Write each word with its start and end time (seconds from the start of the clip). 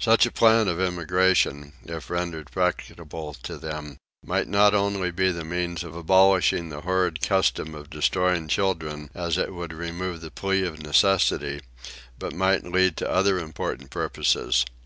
Such 0.00 0.24
a 0.24 0.32
plan 0.32 0.66
of 0.66 0.80
emigration, 0.80 1.74
if 1.84 2.08
rendered 2.08 2.50
practicable 2.50 3.34
to 3.42 3.58
them, 3.58 3.98
might 4.24 4.48
not 4.48 4.74
only 4.74 5.10
be 5.10 5.30
the 5.30 5.44
means 5.44 5.84
of 5.84 5.94
abolishing 5.94 6.70
the 6.70 6.80
horrid 6.80 7.20
custom 7.20 7.74
of 7.74 7.90
destroying 7.90 8.48
children 8.48 9.10
as 9.14 9.36
it 9.36 9.52
would 9.52 9.74
remove 9.74 10.22
the 10.22 10.30
plea 10.30 10.62
of 10.64 10.80
necessity 10.82 11.60
but 12.18 12.32
might 12.32 12.64
lead 12.64 12.96
to 12.96 13.10
other 13.10 13.38
important 13.38 13.90
purposes. 13.90 14.64